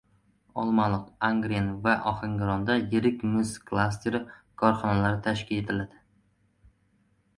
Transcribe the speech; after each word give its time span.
Olmaliq, 0.61 1.01
Angren 1.27 1.67
va 1.83 1.93
Ohangaronda 2.13 2.77
“yirik 2.93 3.21
mis 3.35 3.53
klasteri” 3.69 4.23
korxonalari 4.63 5.23
tashkil 5.29 5.63
etiladi 5.65 6.01